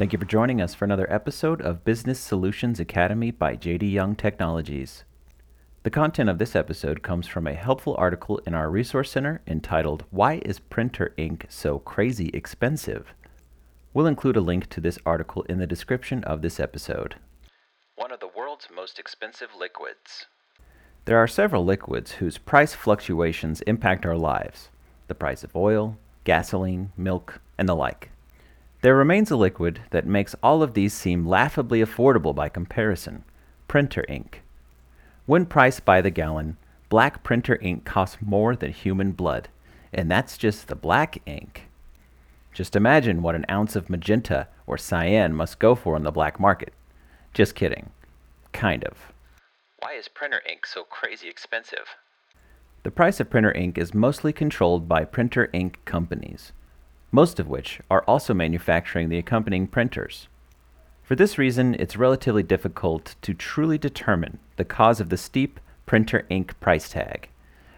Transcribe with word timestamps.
Thank 0.00 0.14
you 0.14 0.18
for 0.18 0.24
joining 0.24 0.62
us 0.62 0.74
for 0.74 0.86
another 0.86 1.12
episode 1.12 1.60
of 1.60 1.84
Business 1.84 2.18
Solutions 2.18 2.80
Academy 2.80 3.30
by 3.30 3.54
JD 3.54 3.92
Young 3.92 4.16
Technologies. 4.16 5.04
The 5.82 5.90
content 5.90 6.30
of 6.30 6.38
this 6.38 6.56
episode 6.56 7.02
comes 7.02 7.26
from 7.26 7.46
a 7.46 7.52
helpful 7.52 7.94
article 7.98 8.38
in 8.46 8.54
our 8.54 8.70
resource 8.70 9.10
center 9.10 9.42
entitled 9.46 10.06
Why 10.10 10.40
is 10.42 10.58
Printer 10.58 11.12
Ink 11.18 11.44
So 11.50 11.80
Crazy 11.80 12.30
Expensive? 12.32 13.12
We'll 13.92 14.06
include 14.06 14.38
a 14.38 14.40
link 14.40 14.70
to 14.70 14.80
this 14.80 14.98
article 15.04 15.42
in 15.50 15.58
the 15.58 15.66
description 15.66 16.24
of 16.24 16.40
this 16.40 16.58
episode. 16.58 17.16
One 17.96 18.10
of 18.10 18.20
the 18.20 18.30
world's 18.34 18.68
most 18.74 18.98
expensive 18.98 19.50
liquids. 19.54 20.24
There 21.04 21.18
are 21.18 21.28
several 21.28 21.66
liquids 21.66 22.12
whose 22.12 22.38
price 22.38 22.72
fluctuations 22.72 23.60
impact 23.66 24.06
our 24.06 24.16
lives 24.16 24.70
the 25.08 25.14
price 25.14 25.44
of 25.44 25.54
oil, 25.54 25.98
gasoline, 26.24 26.90
milk, 26.96 27.42
and 27.58 27.68
the 27.68 27.76
like. 27.76 28.08
There 28.82 28.96
remains 28.96 29.30
a 29.30 29.36
liquid 29.36 29.82
that 29.90 30.06
makes 30.06 30.34
all 30.42 30.62
of 30.62 30.72
these 30.72 30.94
seem 30.94 31.26
laughably 31.26 31.82
affordable 31.82 32.34
by 32.34 32.48
comparison 32.48 33.24
printer 33.68 34.04
ink. 34.08 34.42
When 35.26 35.46
priced 35.46 35.84
by 35.84 36.00
the 36.00 36.10
gallon, 36.10 36.56
black 36.88 37.22
printer 37.22 37.56
ink 37.60 37.84
costs 37.84 38.16
more 38.20 38.56
than 38.56 38.72
human 38.72 39.12
blood, 39.12 39.48
and 39.92 40.10
that's 40.10 40.38
just 40.38 40.66
the 40.66 40.74
black 40.74 41.20
ink. 41.26 41.68
Just 42.52 42.74
imagine 42.74 43.22
what 43.22 43.34
an 43.34 43.44
ounce 43.50 43.76
of 43.76 43.90
magenta 43.90 44.48
or 44.66 44.76
cyan 44.78 45.34
must 45.34 45.58
go 45.58 45.74
for 45.74 45.94
on 45.94 46.02
the 46.02 46.10
black 46.10 46.40
market. 46.40 46.72
Just 47.34 47.54
kidding. 47.54 47.90
Kind 48.52 48.82
of. 48.84 49.12
Why 49.78 49.92
is 49.92 50.08
printer 50.08 50.42
ink 50.50 50.66
so 50.66 50.84
crazy 50.84 51.28
expensive? 51.28 51.96
The 52.82 52.90
price 52.90 53.20
of 53.20 53.30
printer 53.30 53.52
ink 53.52 53.76
is 53.78 53.94
mostly 53.94 54.32
controlled 54.32 54.88
by 54.88 55.04
printer 55.04 55.50
ink 55.52 55.78
companies 55.84 56.52
most 57.12 57.40
of 57.40 57.48
which 57.48 57.80
are 57.90 58.02
also 58.02 58.32
manufacturing 58.34 59.08
the 59.08 59.18
accompanying 59.18 59.66
printers. 59.66 60.28
For 61.02 61.16
this 61.16 61.38
reason, 61.38 61.74
it's 61.78 61.96
relatively 61.96 62.42
difficult 62.42 63.16
to 63.22 63.34
truly 63.34 63.78
determine 63.78 64.38
the 64.56 64.64
cause 64.64 65.00
of 65.00 65.08
the 65.08 65.16
steep 65.16 65.58
printer 65.86 66.24
ink 66.28 66.58
price 66.60 66.88
tag. 66.88 67.28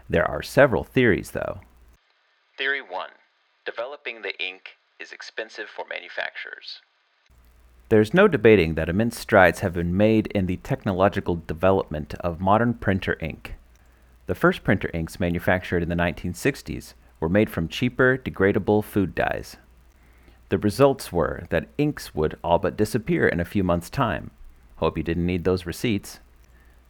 There 0.07 0.29
are 0.29 0.43
several 0.43 0.83
theories, 0.83 1.31
though. 1.31 1.61
Theory 2.57 2.81
1 2.81 3.09
Developing 3.65 4.21
the 4.21 4.39
ink 4.39 4.77
is 4.99 5.11
expensive 5.11 5.67
for 5.67 5.85
manufacturers. 5.89 6.81
There's 7.89 8.13
no 8.13 8.27
debating 8.27 8.75
that 8.75 8.89
immense 8.89 9.19
strides 9.19 9.61
have 9.61 9.73
been 9.73 9.97
made 9.97 10.27
in 10.27 10.45
the 10.45 10.57
technological 10.57 11.35
development 11.35 12.13
of 12.15 12.39
modern 12.39 12.75
printer 12.75 13.17
ink. 13.19 13.55
The 14.27 14.35
first 14.35 14.63
printer 14.63 14.89
inks 14.93 15.19
manufactured 15.19 15.83
in 15.83 15.89
the 15.89 15.95
1960s 15.95 16.93
were 17.23 17.29
made 17.29 17.49
from 17.49 17.69
cheaper, 17.69 18.17
degradable 18.17 18.83
food 18.83 19.15
dyes. 19.15 19.55
The 20.49 20.57
results 20.57 21.09
were 21.09 21.45
that 21.51 21.69
inks 21.77 22.13
would 22.13 22.37
all 22.43 22.59
but 22.59 22.75
disappear 22.75 23.29
in 23.29 23.39
a 23.39 23.45
few 23.45 23.63
months' 23.63 23.89
time. 23.89 24.31
Hope 24.75 24.97
you 24.97 25.03
didn't 25.03 25.25
need 25.25 25.45
those 25.45 25.65
receipts. 25.65 26.19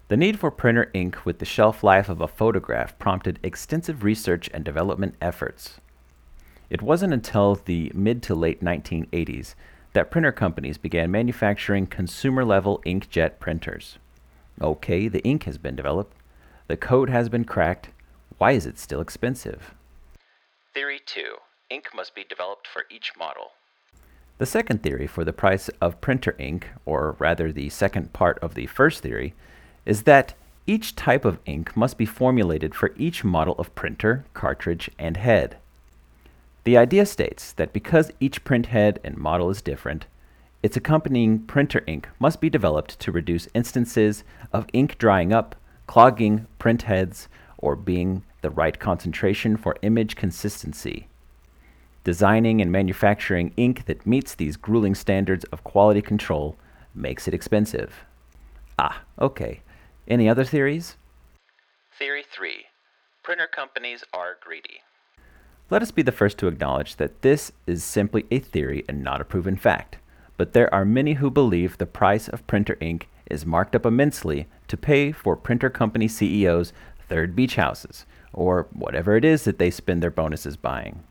The 0.08 0.18
need 0.18 0.40
for 0.40 0.50
printer 0.50 0.90
ink 0.92 1.24
with 1.24 1.38
the 1.38 1.46
shelf 1.46 1.84
life 1.84 2.10
of 2.10 2.20
a 2.20 2.28
photograph 2.28 2.98
prompted 2.98 3.38
extensive 3.44 4.04
research 4.04 4.50
and 4.52 4.66
development 4.66 5.14
efforts. 5.22 5.80
It 6.68 6.82
wasn't 6.82 7.14
until 7.14 7.54
the 7.54 7.92
mid 7.94 8.24
to 8.24 8.34
late 8.34 8.64
1980s 8.64 9.54
that 9.94 10.10
printer 10.10 10.32
companies 10.32 10.80
began 10.80 11.12
manufacturing 11.12 11.86
consumer 11.86 12.44
level 12.44 12.82
inkjet 12.88 13.38
printers. 13.38 14.00
Okay, 14.60 15.08
the 15.08 15.24
ink 15.24 15.44
has 15.44 15.60
been 15.60 15.76
developed, 15.76 16.18
the 16.66 16.76
code 16.76 17.12
has 17.12 17.30
been 17.30 17.46
cracked. 17.46 17.90
Why 18.40 18.54
is 18.54 18.66
it 18.66 18.80
still 18.80 19.00
expensive? 19.00 19.76
Theory 20.74 21.02
2 21.06 21.36
Ink 21.70 21.90
must 21.94 22.16
be 22.16 22.26
developed 22.28 22.68
for 22.68 22.86
each 22.90 23.12
model. 23.16 23.52
The 24.40 24.48
second 24.48 24.82
theory 24.82 25.06
for 25.06 25.24
the 25.24 25.32
price 25.32 25.70
of 25.80 26.02
printer 26.02 26.36
ink, 26.40 26.68
or 26.84 27.16
rather 27.20 27.52
the 27.52 27.70
second 27.70 28.12
part 28.12 28.40
of 28.40 28.56
the 28.56 28.66
first 28.66 29.04
theory, 29.04 29.36
is 29.86 30.04
that 30.04 30.34
each 30.66 30.96
type 30.96 31.26
of 31.26 31.38
ink 31.46 31.78
must 31.78 31.96
be 31.96 32.08
formulated 32.08 32.74
for 32.74 32.96
each 32.98 33.24
model 33.24 33.54
of 33.60 33.76
printer, 33.76 34.26
cartridge, 34.34 34.90
and 34.98 35.18
head. 35.18 35.58
The 36.64 36.78
idea 36.78 37.06
states 37.06 37.54
that 37.54 37.72
because 37.72 38.12
each 38.20 38.44
print 38.44 38.66
head 38.68 39.00
and 39.04 39.16
model 39.16 39.52
is 39.52 39.62
different, 39.62 40.08
its 40.64 40.76
accompanying 40.76 41.44
printer 41.44 41.84
ink 41.86 42.10
must 42.18 42.42
be 42.42 42.50
developed 42.50 43.00
to 43.02 43.12
reduce 43.12 43.48
instances 43.54 44.24
of 44.52 44.66
ink 44.74 44.98
drying 44.98 45.34
up, 45.34 45.56
clogging 45.86 46.48
print 46.58 46.84
heads, 46.84 47.28
or 47.60 47.76
being 47.76 48.24
the 48.44 48.52
right 48.52 48.78
concentration 48.80 49.58
for 49.58 49.76
image 49.82 50.16
consistency. 50.16 51.08
Designing 52.04 52.62
and 52.62 52.72
manufacturing 52.72 53.54
ink 53.58 53.86
that 53.86 54.06
meets 54.06 54.36
these 54.36 54.58
grueling 54.58 54.94
standards 54.94 55.46
of 55.46 55.64
quality 55.64 56.02
control 56.02 56.56
makes 56.94 57.28
it 57.28 57.34
expensive. 57.34 58.04
Ah, 58.78 59.02
okay. 59.18 59.62
Any 60.08 60.30
other 60.30 60.44
theories? 60.44 60.98
Theory 61.98 62.24
3 62.30 62.66
Printer 63.24 63.48
companies 63.48 64.04
are 64.14 64.36
greedy. 64.44 64.82
Let 65.70 65.82
us 65.82 65.92
be 65.92 66.02
the 66.02 66.12
first 66.12 66.38
to 66.40 66.48
acknowledge 66.48 66.98
that 66.98 67.22
this 67.22 67.54
is 67.66 67.84
simply 67.84 68.26
a 68.30 68.40
theory 68.40 68.84
and 68.90 69.02
not 69.02 69.22
a 69.22 69.26
proven 69.26 69.56
fact. 69.56 69.98
But 70.36 70.52
there 70.52 70.72
are 70.74 70.84
many 70.84 71.14
who 71.14 71.32
believe 71.32 71.78
the 71.78 71.86
price 71.86 72.28
of 72.28 72.46
printer 72.48 72.78
ink 72.82 73.08
is 73.32 73.46
marked 73.46 73.76
up 73.76 73.86
immensely 73.86 74.48
to 74.68 74.76
pay 74.76 75.14
for 75.14 75.38
printer 75.38 75.70
company 75.70 76.10
CEOs' 76.10 76.74
third 77.08 77.36
beach 77.36 77.56
houses, 77.56 78.06
or 78.34 78.68
whatever 78.74 79.16
it 79.16 79.24
is 79.24 79.44
that 79.44 79.60
they 79.60 79.72
spend 79.72 80.04
their 80.04 80.12
bonuses 80.12 80.58
buying. 80.58 81.04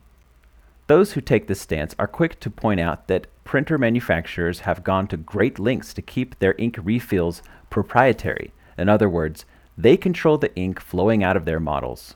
Those 0.87 1.13
who 1.13 1.21
take 1.21 1.47
this 1.47 1.61
stance 1.61 1.95
are 1.97 2.07
quick 2.07 2.39
to 2.41 2.49
point 2.49 2.79
out 2.79 3.07
that 3.07 3.27
printer 3.45 3.77
manufacturers 3.77 4.61
have 4.61 4.83
gone 4.83 5.07
to 5.07 5.17
great 5.17 5.57
lengths 5.57 5.93
to 5.93 6.01
keep 6.01 6.37
their 6.39 6.55
ink 6.57 6.77
refills 6.83 7.41
proprietary. 7.69 8.51
In 8.77 8.89
other 8.89 9.09
words, 9.09 9.45
they 9.77 9.97
control 9.97 10.37
the 10.37 10.53
ink 10.55 10.79
flowing 10.79 11.23
out 11.23 11.37
of 11.37 11.45
their 11.45 11.59
models. 11.59 12.15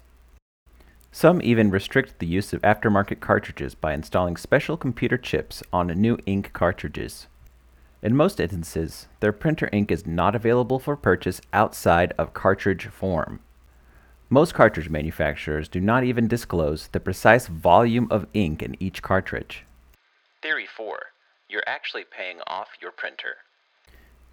Some 1.11 1.41
even 1.41 1.71
restrict 1.71 2.19
the 2.19 2.27
use 2.27 2.53
of 2.53 2.61
aftermarket 2.61 3.21
cartridges 3.21 3.73
by 3.73 3.93
installing 3.93 4.37
special 4.37 4.77
computer 4.77 5.17
chips 5.17 5.63
on 5.71 5.87
new 5.87 6.17
ink 6.25 6.51
cartridges. 6.53 7.27
In 8.03 8.15
most 8.15 8.39
instances, 8.39 9.07
their 9.21 9.31
printer 9.31 9.69
ink 9.71 9.91
is 9.91 10.05
not 10.05 10.35
available 10.35 10.77
for 10.77 10.95
purchase 10.95 11.41
outside 11.53 12.13
of 12.17 12.33
cartridge 12.33 12.85
form. 12.87 13.39
Most 14.29 14.53
cartridge 14.53 14.89
manufacturers 14.89 15.69
do 15.69 15.79
not 15.79 16.03
even 16.03 16.27
disclose 16.27 16.87
the 16.87 16.99
precise 16.99 17.47
volume 17.47 18.09
of 18.11 18.27
ink 18.33 18.61
in 18.61 18.75
each 18.77 19.01
cartridge. 19.01 19.63
Theory 20.41 20.65
4 20.65 20.99
You're 21.47 21.63
actually 21.65 22.03
paying 22.03 22.39
off 22.45 22.67
your 22.81 22.91
printer. 22.91 23.35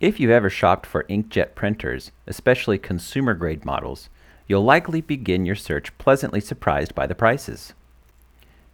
If 0.00 0.18
you've 0.18 0.32
ever 0.32 0.50
shopped 0.50 0.84
for 0.84 1.04
inkjet 1.04 1.54
printers, 1.54 2.10
especially 2.26 2.76
consumer 2.76 3.34
grade 3.34 3.64
models, 3.64 4.10
you'll 4.48 4.64
likely 4.64 5.00
begin 5.00 5.46
your 5.46 5.54
search 5.54 5.96
pleasantly 5.96 6.40
surprised 6.40 6.96
by 6.96 7.06
the 7.06 7.14
prices. 7.14 7.72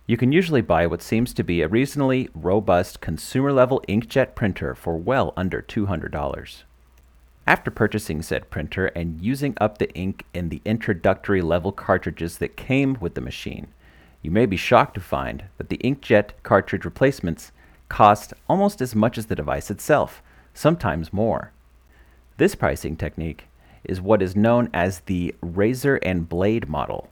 You 0.06 0.16
can 0.16 0.32
usually 0.32 0.62
buy 0.62 0.86
what 0.86 1.02
seems 1.02 1.34
to 1.34 1.44
be 1.44 1.60
a 1.60 1.68
reasonably 1.68 2.30
robust 2.34 3.02
consumer 3.02 3.52
level 3.52 3.84
inkjet 3.86 4.34
printer 4.34 4.74
for 4.74 4.96
well 4.96 5.34
under 5.36 5.60
$200. 5.60 6.62
After 7.50 7.72
purchasing 7.72 8.22
said 8.22 8.48
printer 8.48 8.86
and 8.94 9.20
using 9.20 9.56
up 9.60 9.78
the 9.78 9.92
ink 9.92 10.24
in 10.32 10.50
the 10.50 10.62
introductory 10.64 11.42
level 11.42 11.72
cartridges 11.72 12.38
that 12.38 12.56
came 12.56 12.96
with 13.00 13.16
the 13.16 13.20
machine, 13.20 13.66
you 14.22 14.30
may 14.30 14.46
be 14.46 14.56
shocked 14.56 14.94
to 14.94 15.00
find 15.00 15.46
that 15.58 15.68
the 15.68 15.78
inkjet 15.78 16.30
cartridge 16.44 16.84
replacements 16.84 17.50
cost 17.88 18.32
almost 18.48 18.80
as 18.80 18.94
much 18.94 19.18
as 19.18 19.26
the 19.26 19.34
device 19.34 19.68
itself, 19.68 20.22
sometimes 20.54 21.12
more. 21.12 21.50
This 22.36 22.54
pricing 22.54 22.94
technique 22.94 23.48
is 23.82 24.00
what 24.00 24.22
is 24.22 24.36
known 24.36 24.70
as 24.72 25.00
the 25.00 25.34
razor 25.40 25.96
and 26.04 26.28
blade 26.28 26.68
model. 26.68 27.08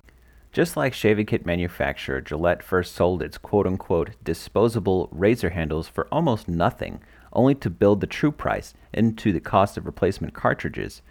Just 0.53 0.77
like 0.77 0.95
shaving 0.95 1.27
kit 1.27 1.47
manufacturer 1.47 2.21
Gillette 2.21 2.63
first 2.63 2.95
sold 2.95 3.23
its 3.23 3.39
quote 3.39 3.67
unquote 3.67 4.11
disposable 4.23 5.09
razor 5.11 5.51
handles 5.51 5.89
for 5.89 6.07
almost 6.13 6.47
nothing 6.47 7.01
only 7.33 7.55
to 7.57 7.71
build 7.71 8.01
the 8.01 8.07
true 8.07 8.33
price 8.33 8.75
into 8.93 9.33
the 9.33 9.41
cost 9.41 9.77
of 9.77 9.87
replacement 9.87 10.35
cartridges. 10.35 11.03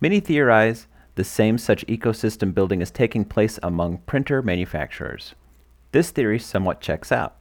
Many 0.00 0.20
theorize 0.20 0.86
the 1.14 1.24
same 1.24 1.58
such 1.58 1.86
ecosystem 1.86 2.54
building 2.54 2.80
is 2.80 2.90
taking 2.90 3.24
place 3.24 3.58
among 3.62 3.98
printer 3.98 4.42
manufacturers. 4.42 5.34
This 5.92 6.10
theory 6.10 6.38
somewhat 6.38 6.80
checks 6.80 7.10
out. 7.10 7.36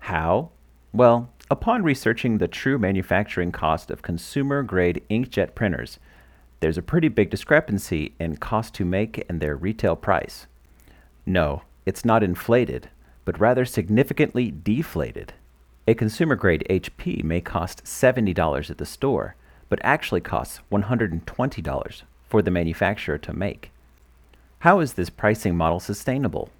How? 0.00 0.50
Well, 0.92 1.30
upon 1.50 1.82
researching 1.82 2.38
the 2.38 2.48
true 2.48 2.78
manufacturing 2.78 3.52
cost 3.52 3.90
of 3.90 4.02
consumer 4.02 4.62
grade 4.62 5.02
inkjet 5.10 5.54
printers, 5.54 5.98
there's 6.60 6.78
a 6.78 6.82
pretty 6.82 7.08
big 7.08 7.30
discrepancy 7.30 8.14
in 8.20 8.36
cost 8.36 8.74
to 8.74 8.84
make 8.84 9.24
and 9.28 9.40
their 9.40 9.56
retail 9.56 9.96
price. 9.96 10.46
No, 11.24 11.62
it's 11.86 12.04
not 12.04 12.22
inflated, 12.22 12.90
but 13.24 13.40
rather 13.40 13.64
significantly 13.64 14.50
deflated. 14.50 15.32
A 15.90 15.94
consumer 15.94 16.36
grade 16.36 16.64
HP 16.70 17.24
may 17.24 17.40
cost 17.40 17.82
$70 17.82 18.70
at 18.70 18.78
the 18.78 18.86
store, 18.86 19.34
but 19.68 19.80
actually 19.82 20.20
costs 20.20 20.60
$120 20.70 22.02
for 22.28 22.42
the 22.42 22.50
manufacturer 22.52 23.18
to 23.18 23.32
make. 23.32 23.72
How 24.60 24.78
is 24.78 24.92
this 24.92 25.10
pricing 25.10 25.56
model 25.56 25.80
sustainable? 25.80 26.50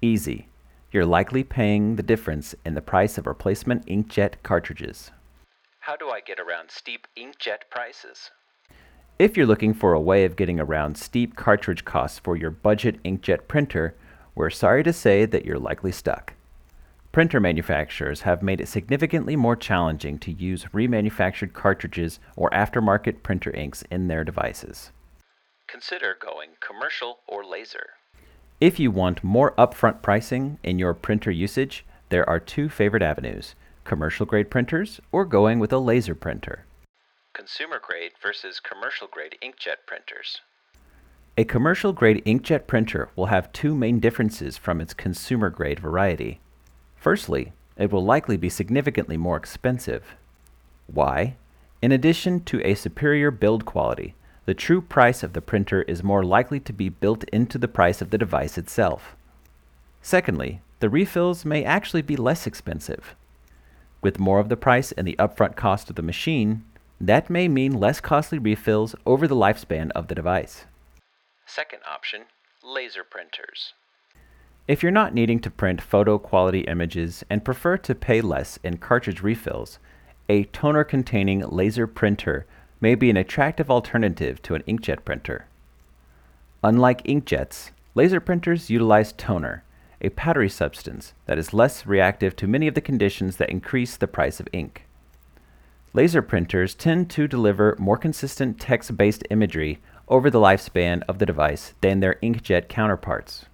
Easy. 0.00 0.46
you're 0.92 1.04
likely 1.04 1.42
paying 1.42 1.96
the 1.96 2.04
difference 2.04 2.54
in 2.64 2.74
the 2.74 2.80
price 2.80 3.18
of 3.18 3.26
replacement 3.26 3.86
inkjet 3.86 4.34
cartridges. 4.44 5.10
How 5.80 5.96
do 5.96 6.10
I 6.10 6.20
get 6.20 6.38
around 6.38 6.70
steep 6.70 7.08
inkjet 7.18 7.68
prices? 7.72 8.30
If 9.18 9.36
you're 9.36 9.46
looking 9.46 9.74
for 9.74 9.94
a 9.94 10.00
way 10.00 10.24
of 10.24 10.36
getting 10.36 10.60
around 10.60 10.96
steep 10.96 11.34
cartridge 11.34 11.84
costs 11.84 12.20
for 12.20 12.36
your 12.36 12.52
budget 12.52 13.02
inkjet 13.02 13.48
printer, 13.48 13.96
we're 14.36 14.50
sorry 14.50 14.84
to 14.84 14.92
say 14.92 15.26
that 15.26 15.44
you're 15.44 15.58
likely 15.58 15.90
stuck. 15.90 16.34
Printer 17.14 17.38
manufacturers 17.38 18.22
have 18.22 18.42
made 18.42 18.60
it 18.60 18.66
significantly 18.66 19.36
more 19.36 19.54
challenging 19.54 20.18
to 20.18 20.32
use 20.32 20.64
remanufactured 20.74 21.52
cartridges 21.52 22.18
or 22.34 22.50
aftermarket 22.50 23.22
printer 23.22 23.52
inks 23.52 23.82
in 23.82 24.08
their 24.08 24.24
devices. 24.24 24.90
Consider 25.68 26.16
going 26.20 26.56
commercial 26.58 27.20
or 27.28 27.44
laser. 27.44 27.90
If 28.60 28.80
you 28.80 28.90
want 28.90 29.22
more 29.22 29.52
upfront 29.52 30.02
pricing 30.02 30.58
in 30.64 30.80
your 30.80 30.92
printer 30.92 31.30
usage, 31.30 31.86
there 32.08 32.28
are 32.28 32.40
two 32.40 32.68
favorite 32.68 33.04
avenues 33.04 33.54
commercial 33.84 34.26
grade 34.26 34.50
printers 34.50 35.00
or 35.12 35.24
going 35.24 35.60
with 35.60 35.72
a 35.72 35.78
laser 35.78 36.16
printer. 36.16 36.66
Consumer 37.32 37.80
grade 37.80 38.14
versus 38.20 38.58
commercial 38.58 39.06
grade 39.06 39.36
inkjet 39.40 39.86
printers. 39.86 40.40
A 41.38 41.44
commercial 41.44 41.92
grade 41.92 42.24
inkjet 42.24 42.66
printer 42.66 43.08
will 43.14 43.26
have 43.26 43.52
two 43.52 43.76
main 43.76 44.00
differences 44.00 44.58
from 44.58 44.80
its 44.80 44.92
consumer 44.92 45.48
grade 45.48 45.78
variety. 45.78 46.40
Firstly, 47.04 47.52
it 47.76 47.92
will 47.92 48.02
likely 48.02 48.38
be 48.38 48.48
significantly 48.48 49.18
more 49.18 49.36
expensive. 49.36 50.16
Why? 50.86 51.36
In 51.82 51.92
addition 51.92 52.42
to 52.44 52.66
a 52.66 52.74
superior 52.74 53.30
build 53.30 53.66
quality, 53.66 54.14
the 54.46 54.54
true 54.54 54.80
price 54.80 55.22
of 55.22 55.34
the 55.34 55.42
printer 55.42 55.82
is 55.82 56.02
more 56.02 56.24
likely 56.24 56.60
to 56.60 56.72
be 56.72 56.88
built 56.88 57.24
into 57.24 57.58
the 57.58 57.68
price 57.68 58.00
of 58.00 58.08
the 58.08 58.16
device 58.16 58.56
itself. 58.56 59.16
Secondly, 60.00 60.62
the 60.80 60.88
refills 60.88 61.44
may 61.44 61.62
actually 61.62 62.00
be 62.00 62.16
less 62.16 62.46
expensive. 62.46 63.14
With 64.00 64.18
more 64.18 64.40
of 64.40 64.48
the 64.48 64.56
price 64.56 64.90
and 64.92 65.06
the 65.06 65.16
upfront 65.18 65.56
cost 65.56 65.90
of 65.90 65.96
the 65.96 66.02
machine, 66.02 66.64
that 66.98 67.28
may 67.28 67.48
mean 67.48 67.78
less 67.78 68.00
costly 68.00 68.38
refills 68.38 68.94
over 69.04 69.28
the 69.28 69.36
lifespan 69.36 69.90
of 69.90 70.08
the 70.08 70.14
device. 70.14 70.64
Second 71.44 71.80
option, 71.86 72.22
laser 72.64 73.04
printers. 73.04 73.74
If 74.66 74.82
you're 74.82 74.92
not 74.92 75.12
needing 75.12 75.40
to 75.40 75.50
print 75.50 75.82
photo 75.82 76.16
quality 76.16 76.60
images 76.60 77.22
and 77.28 77.44
prefer 77.44 77.76
to 77.76 77.94
pay 77.94 78.22
less 78.22 78.58
in 78.64 78.78
cartridge 78.78 79.22
refills, 79.22 79.78
a 80.26 80.44
toner 80.44 80.84
containing 80.84 81.40
laser 81.40 81.86
printer 81.86 82.46
may 82.80 82.94
be 82.94 83.10
an 83.10 83.16
attractive 83.18 83.70
alternative 83.70 84.40
to 84.40 84.54
an 84.54 84.62
inkjet 84.62 85.04
printer. 85.04 85.44
Unlike 86.62 87.04
inkjets, 87.04 87.72
laser 87.94 88.20
printers 88.20 88.70
utilize 88.70 89.12
toner, 89.12 89.64
a 90.00 90.08
powdery 90.08 90.48
substance 90.48 91.12
that 91.26 91.38
is 91.38 91.52
less 91.52 91.84
reactive 91.84 92.34
to 92.36 92.46
many 92.46 92.66
of 92.66 92.74
the 92.74 92.80
conditions 92.80 93.36
that 93.36 93.50
increase 93.50 93.98
the 93.98 94.06
price 94.06 94.40
of 94.40 94.48
ink. 94.50 94.86
Laser 95.92 96.22
printers 96.22 96.74
tend 96.74 97.10
to 97.10 97.28
deliver 97.28 97.76
more 97.78 97.98
consistent 97.98 98.58
text 98.58 98.96
based 98.96 99.24
imagery 99.28 99.78
over 100.08 100.30
the 100.30 100.40
lifespan 100.40 101.02
of 101.06 101.18
the 101.18 101.26
device 101.26 101.74
than 101.82 102.00
their 102.00 102.14
inkjet 102.22 102.68
counterparts. 102.68 103.44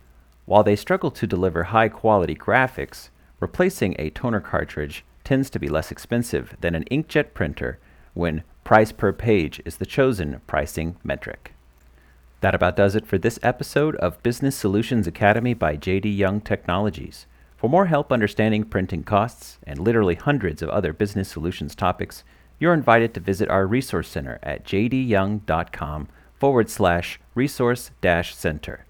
While 0.51 0.65
they 0.65 0.75
struggle 0.75 1.13
to 1.13 1.29
deliver 1.29 1.63
high 1.63 1.89
quality 1.89 2.35
graphics, 2.35 3.11
replacing 3.39 3.95
a 3.97 4.11
toner 4.11 4.41
cartridge 4.41 5.05
tends 5.23 5.49
to 5.51 5.61
be 5.61 5.69
less 5.69 5.93
expensive 5.93 6.57
than 6.61 6.75
an 6.75 6.87
inkjet 6.91 7.35
printer 7.35 7.79
when 8.15 8.43
price 8.65 8.91
per 8.91 9.13
page 9.13 9.63
is 9.65 9.77
the 9.77 9.87
chosen 9.87 10.41
pricing 10.49 10.97
metric. 11.05 11.55
That 12.41 12.57
about 12.57 12.75
does 12.75 12.97
it 12.97 13.07
for 13.07 13.17
this 13.17 13.39
episode 13.45 13.95
of 13.99 14.21
Business 14.25 14.57
Solutions 14.57 15.07
Academy 15.07 15.55
by 15.55 15.77
JD 15.77 16.17
Young 16.17 16.41
Technologies. 16.41 17.27
For 17.57 17.71
more 17.71 17.87
help 17.87 18.11
understanding 18.11 18.65
printing 18.65 19.05
costs 19.05 19.61
and 19.63 19.79
literally 19.79 20.17
hundreds 20.17 20.63
of 20.63 20.71
other 20.71 20.93
business 20.93 21.29
solutions 21.29 21.77
topics, 21.77 22.25
you're 22.59 22.75
invited 22.75 23.15
to 23.15 23.21
visit 23.21 23.49
our 23.49 23.69
resource 23.69 24.09
center 24.09 24.41
at 24.43 24.65
jdyoung.com 24.65 26.09
forward 26.35 26.69
slash 26.69 27.21
resource 27.37 27.93
center. 28.03 28.85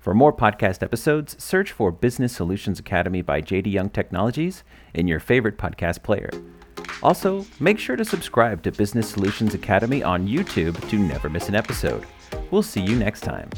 For 0.00 0.14
more 0.14 0.32
podcast 0.32 0.82
episodes, 0.82 1.36
search 1.38 1.72
for 1.72 1.92
Business 1.92 2.34
Solutions 2.34 2.78
Academy 2.78 3.20
by 3.20 3.42
JD 3.42 3.70
Young 3.70 3.90
Technologies 3.90 4.64
in 4.94 5.06
your 5.06 5.20
favorite 5.20 5.58
podcast 5.58 6.02
player. 6.02 6.30
Also, 7.02 7.44
make 7.60 7.78
sure 7.78 7.96
to 7.96 8.04
subscribe 8.04 8.62
to 8.62 8.72
Business 8.72 9.10
Solutions 9.10 9.52
Academy 9.52 10.02
on 10.02 10.26
YouTube 10.26 10.88
to 10.88 10.98
never 10.98 11.28
miss 11.28 11.50
an 11.50 11.54
episode. 11.54 12.06
We'll 12.50 12.62
see 12.62 12.80
you 12.80 12.96
next 12.96 13.20
time. 13.20 13.50